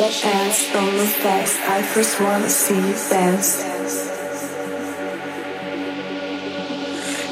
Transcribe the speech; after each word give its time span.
ass, 0.00 0.72
don't 0.72 0.92
move 0.96 1.08
fast. 1.08 1.60
I 1.68 1.82
first 1.82 2.20
wanna 2.20 2.50
see 2.50 2.74
you 2.74 2.94
dance. 3.08 3.62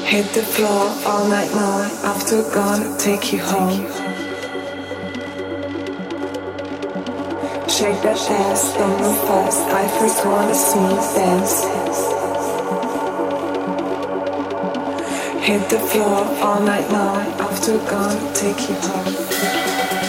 Hit 0.05 0.27
the 0.33 0.43
floor 0.43 0.93
all 1.05 1.27
night 1.27 1.51
long. 1.51 1.89
After 2.03 2.43
gonna 2.53 2.97
take 2.97 3.33
you 3.33 3.39
home. 3.39 3.87
Shake 7.67 8.01
that 8.03 8.29
ass, 8.29 8.73
don't 8.77 8.99
move 9.01 9.17
fast. 9.27 9.59
I 9.67 9.87
first 9.99 10.25
wanna 10.25 10.55
see 10.55 10.79
you 10.79 11.01
dance. 11.15 11.63
Hit 15.43 15.69
the 15.69 15.79
floor 15.79 16.25
all 16.41 16.61
night 16.61 16.89
long. 16.91 17.25
After 17.41 17.77
gonna 17.79 18.33
take 18.33 18.69
you 18.69 18.75
home. 18.75 20.02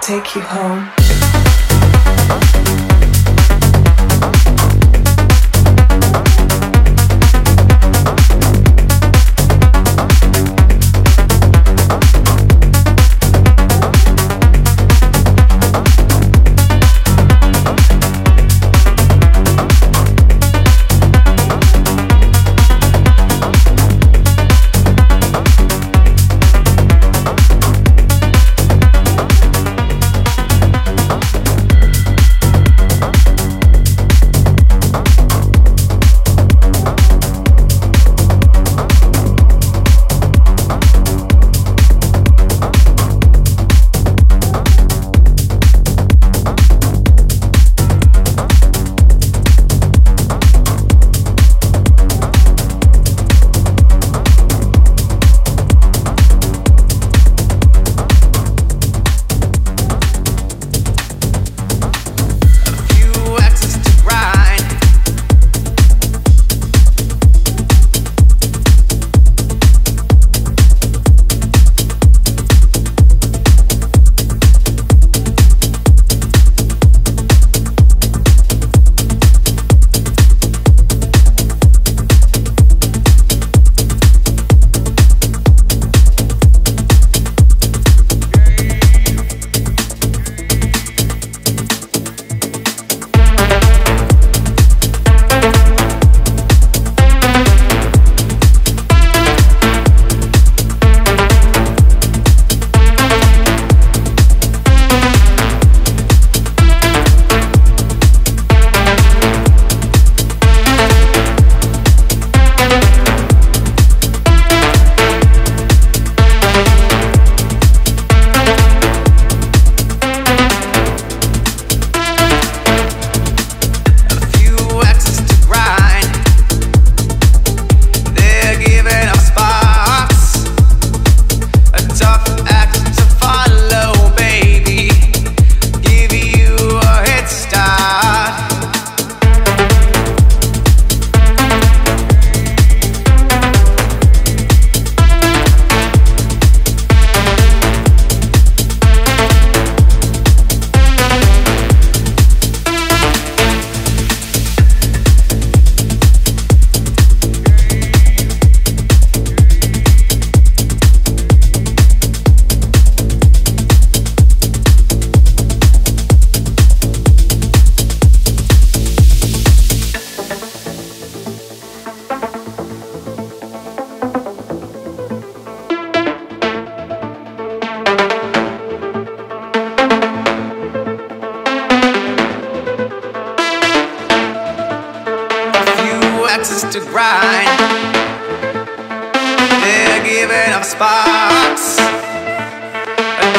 Take 0.00 0.34
you 0.34 0.42
home. 0.42 1.19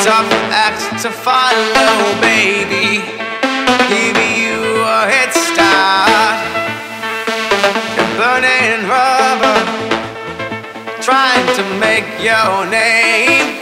tough 0.03 0.33
act 0.49 1.01
to 1.03 1.11
follow, 1.11 2.21
baby. 2.21 3.05
Give 3.85 4.17
you 4.33 4.81
a 4.81 5.05
head 5.05 5.29
start. 5.29 6.41
You're 7.95 8.13
burning 8.17 8.89
rubber, 8.89 9.61
trying 11.01 11.45
to 11.55 11.63
make 11.77 12.07
your 12.17 12.65
name. 12.65 13.61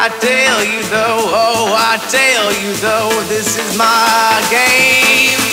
I 0.00 0.08
tell 0.20 0.64
you 0.64 0.80
though, 0.88 1.20
oh, 1.44 1.76
I 1.76 1.98
tell 2.08 2.48
you 2.62 2.72
though, 2.80 3.12
this 3.28 3.58
is 3.58 3.76
my 3.76 4.40
game. 4.48 5.47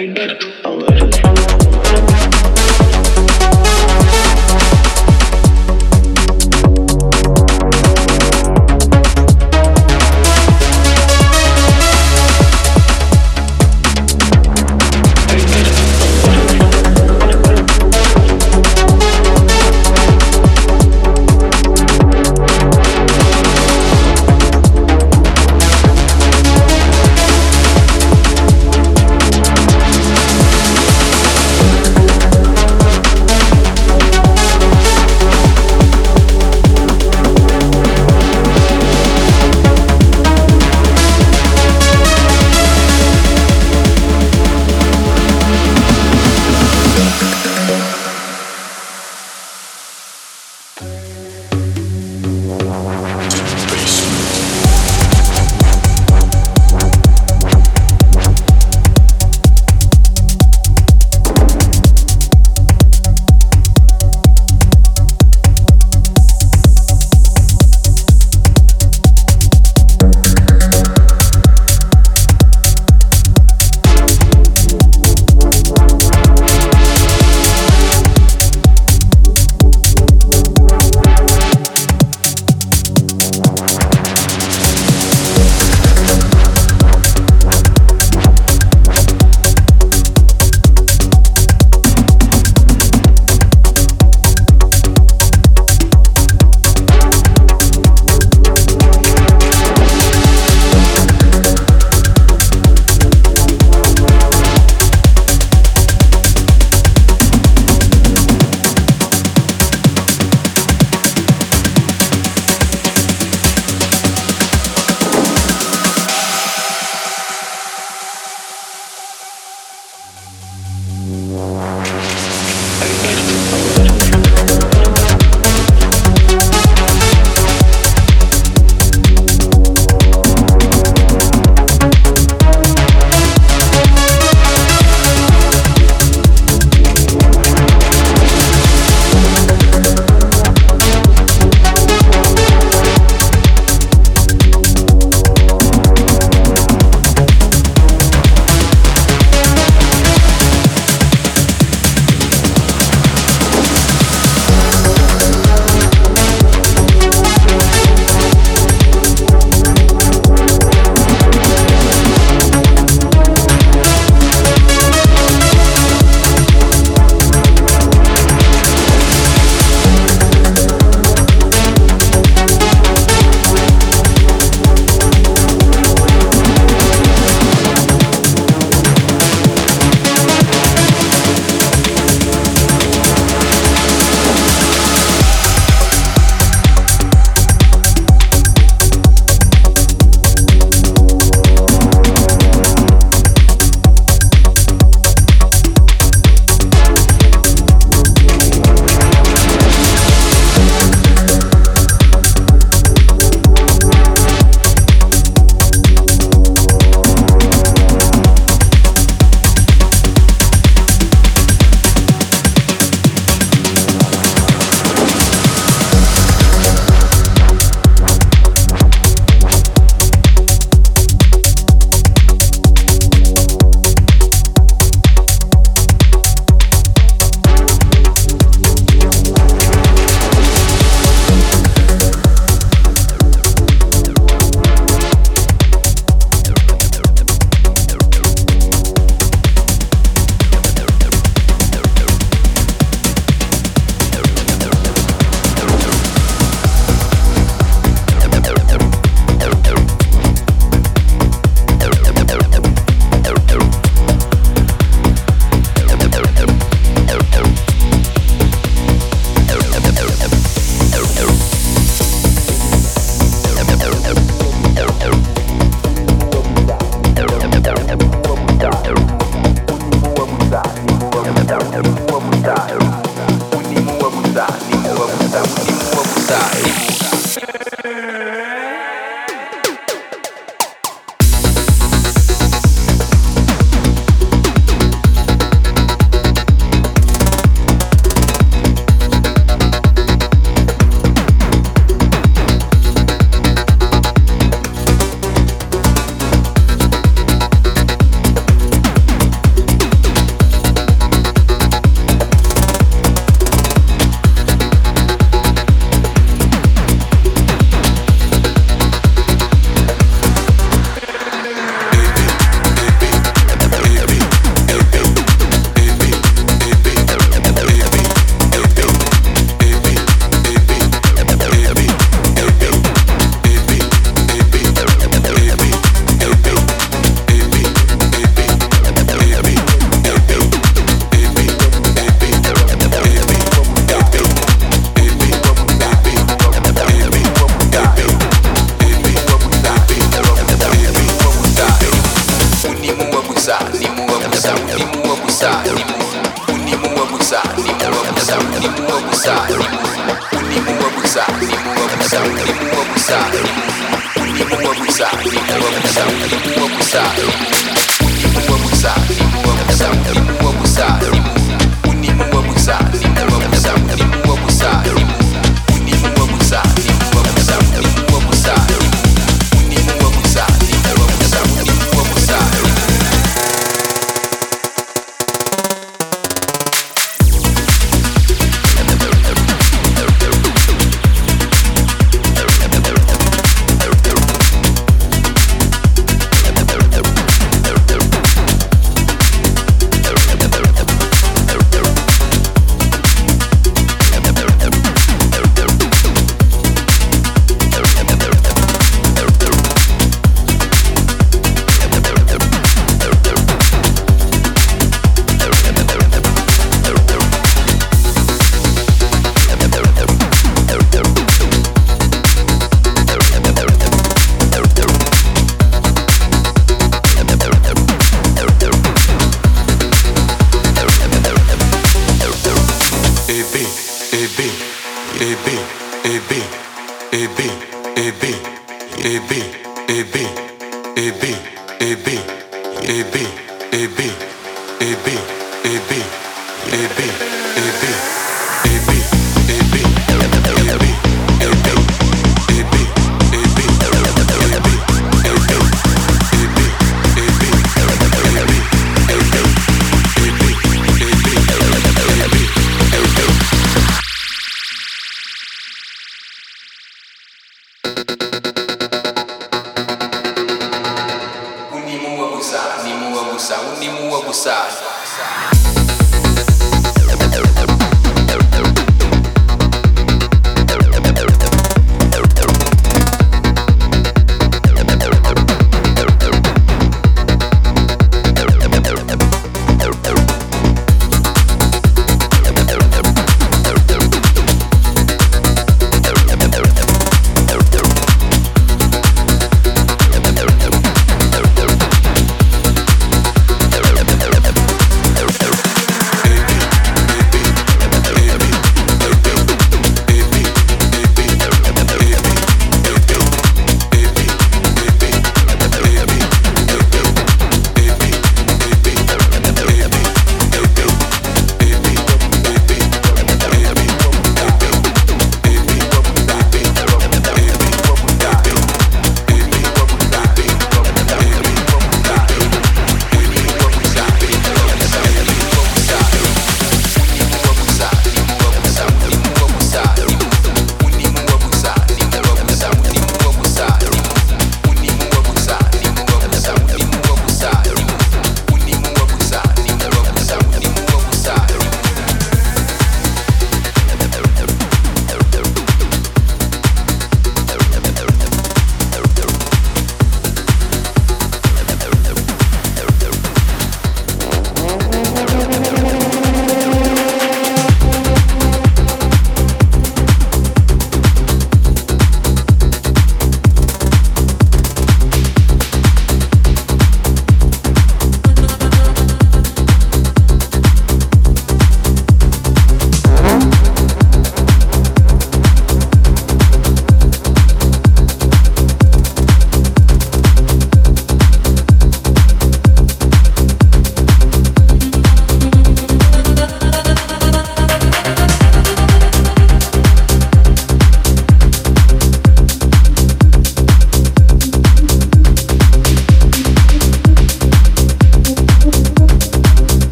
I 0.00 0.06
get 0.06 0.42
a 0.64 0.70
little 0.70 1.39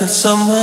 in 0.00 0.08
someone 0.08 0.55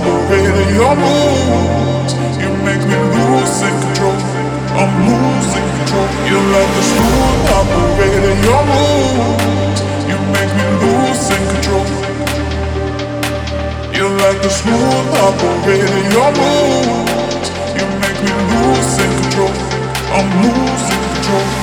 operator. 0.00 0.64
Your 0.72 0.94
moves, 0.96 2.12
you 2.40 2.50
make 2.64 2.82
me 2.88 2.98
losing 3.14 3.76
control. 3.84 4.16
I'm 4.80 4.92
losing 5.04 5.68
control. 5.76 6.08
You're 6.28 6.48
like 6.56 6.70
the 6.76 6.84
smooth 6.92 7.42
operator. 7.60 8.34
Your 8.46 8.62
moves, 8.70 9.80
you 10.08 10.18
make 10.34 10.52
me 10.58 10.66
losing 10.82 11.44
control. 11.52 11.86
You're 13.92 14.16
like 14.24 14.40
the 14.42 14.50
smooth 14.50 15.08
operator. 15.26 16.00
Your 16.16 16.30
moves, 16.40 17.48
you 17.76 17.86
make 18.00 18.18
me 18.24 18.32
losing 18.52 19.12
control. 19.20 19.52
I'm 20.16 20.28
losing 20.42 21.02
control. 21.14 21.59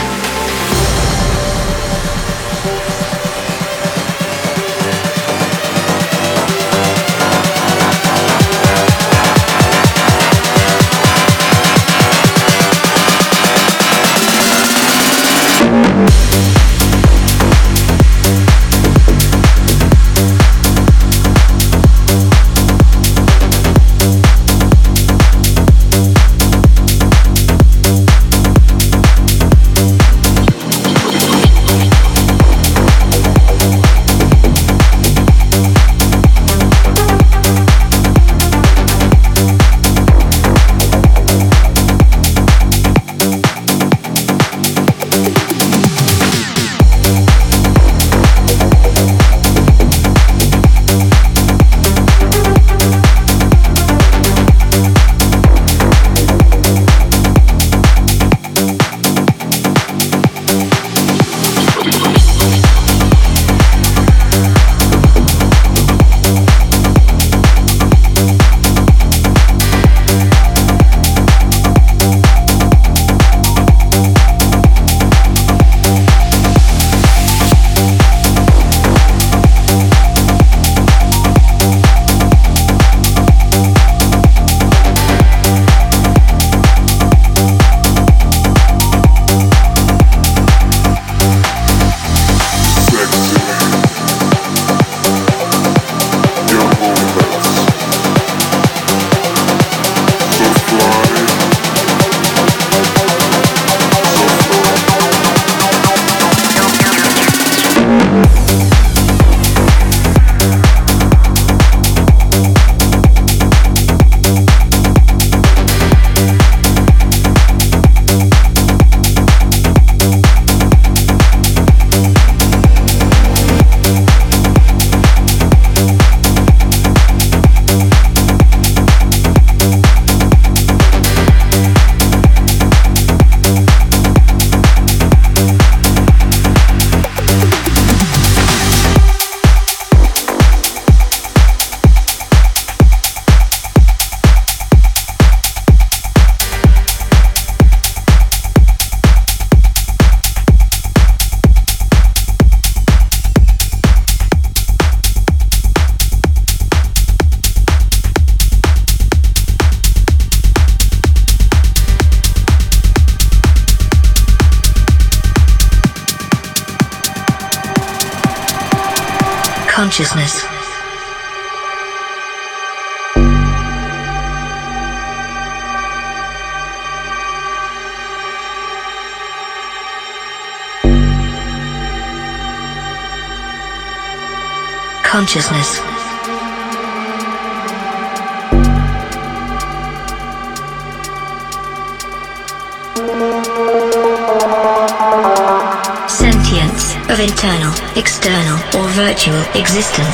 Existence. 199.55 200.06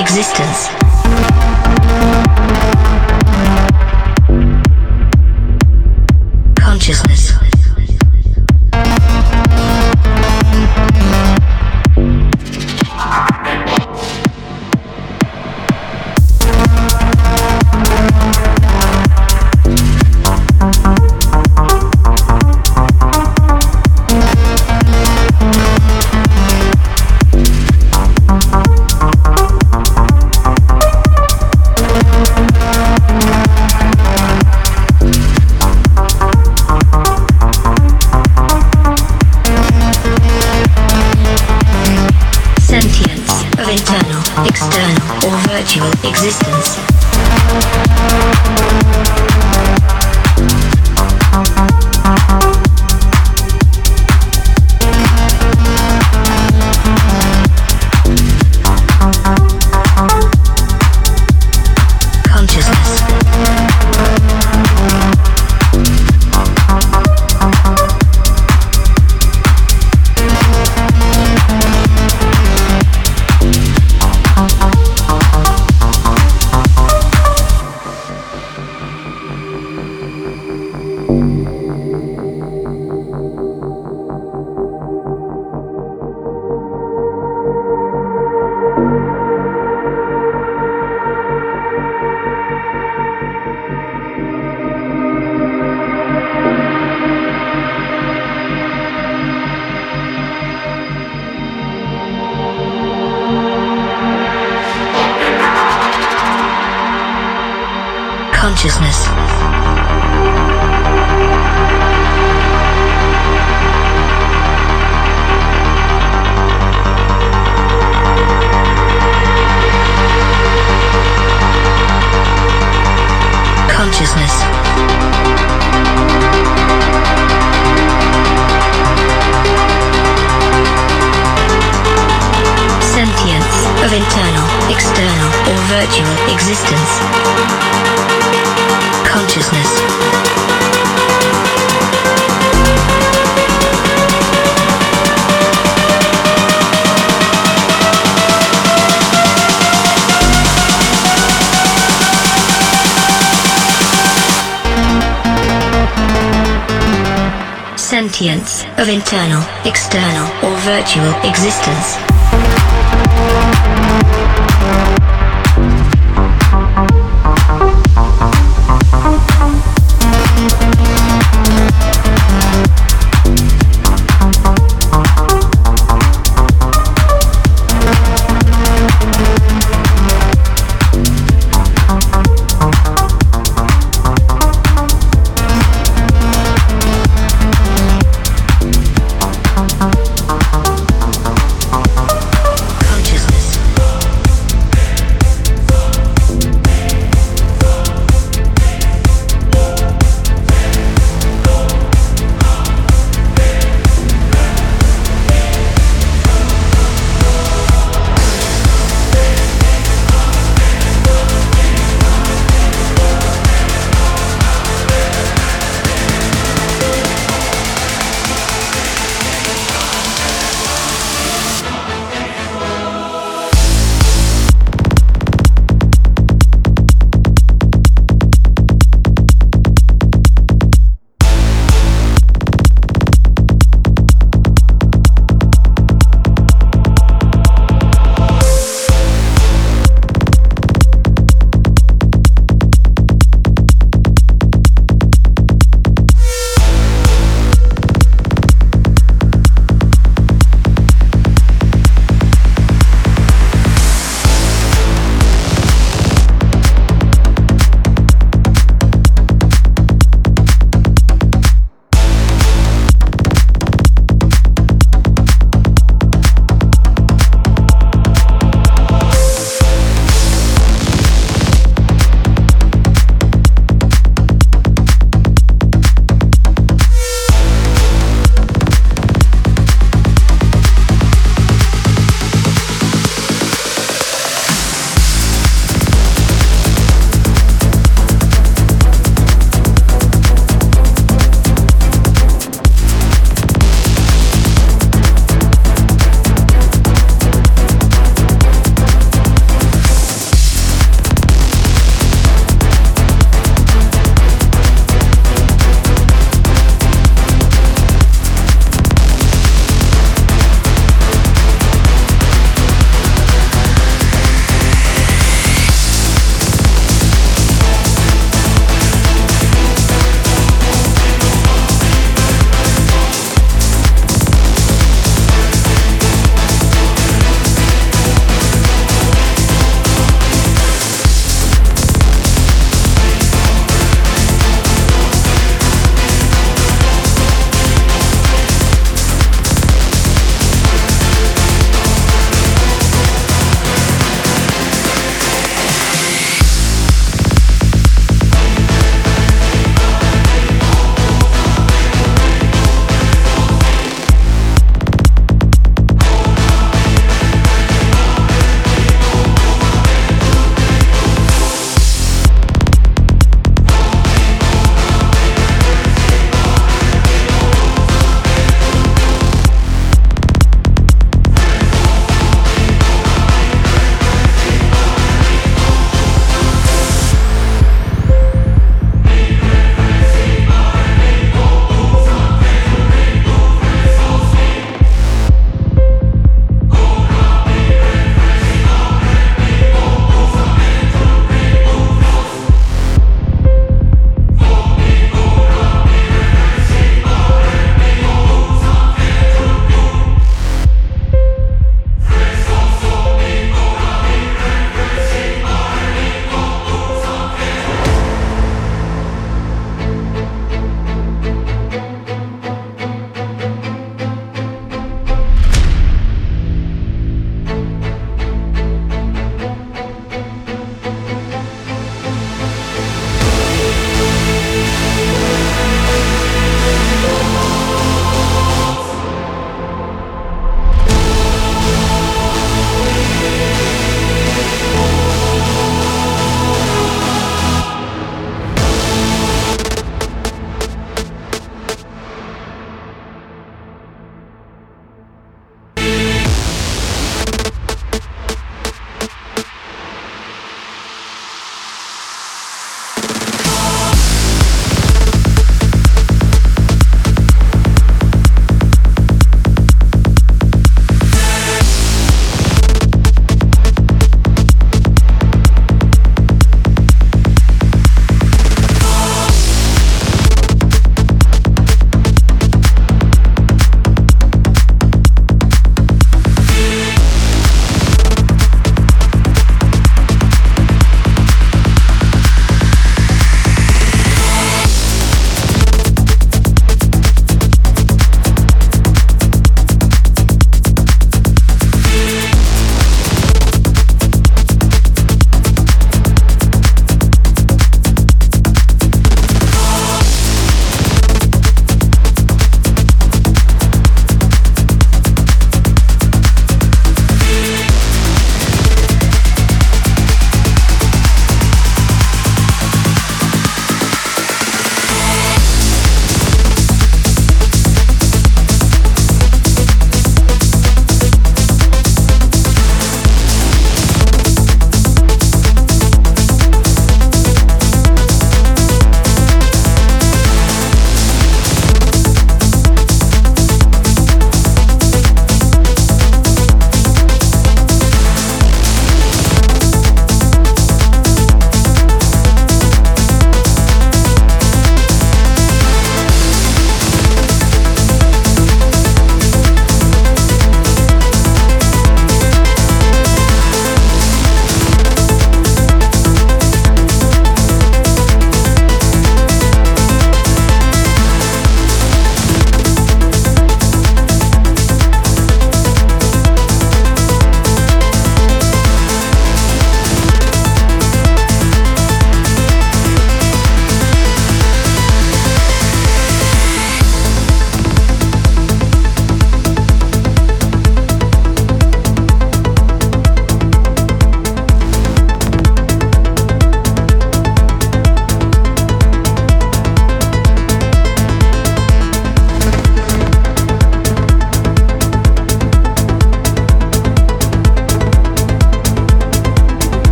Existence. 0.00 0.79